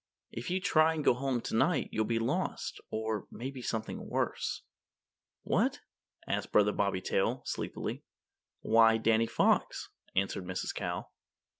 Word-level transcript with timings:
"If 0.31 0.49
you 0.49 0.59
try 0.59 0.97
to 0.97 1.03
go 1.03 1.13
home 1.13 1.41
tonight 1.41 1.89
you'll 1.91 2.05
be 2.05 2.17
lost 2.17 2.81
or 2.89 3.27
maybe 3.29 3.61
something 3.61 4.09
worse." 4.09 4.63
"What?" 5.43 5.81
asked 6.25 6.51
Brother 6.51 6.71
Bobby 6.71 7.01
Tail, 7.01 7.43
sleepily. 7.45 8.03
"Why, 8.61 8.97
Danny 8.97 9.27
Fox," 9.27 9.91
answered 10.15 10.45
Mrs. 10.45 10.73
Cow. 10.73 11.07